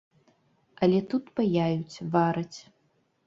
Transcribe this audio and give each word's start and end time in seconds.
Але 0.85 1.01
тут 1.11 1.29
паяюць, 1.39 2.01
вараць. 2.15 2.59